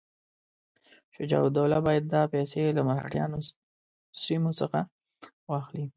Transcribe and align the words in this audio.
شجاع 1.15 1.41
الدوله 1.47 1.77
باید 1.87 2.03
دا 2.13 2.21
پیسې 2.33 2.61
له 2.77 2.81
مرهټیانو 2.89 3.39
سیمو 4.21 4.51
څخه 4.59 4.79
واخلي. 5.51 5.85